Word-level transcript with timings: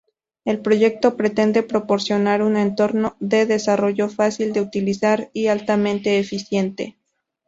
El 0.45 0.63
proyecto 0.63 1.15
pretende 1.15 1.61
proporcionar 1.61 2.41
un 2.41 2.57
entorno 2.57 3.15
de 3.19 3.45
desarrollo 3.45 4.09
fácil 4.09 4.51
de 4.51 4.59
utilizar 4.59 5.29
y 5.31 5.45
altamente 5.45 6.17
eficiente. 6.17 6.97